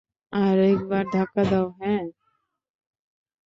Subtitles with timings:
[0.33, 2.03] আরেকবার ধাক্কা দাও, হ্যাঁ।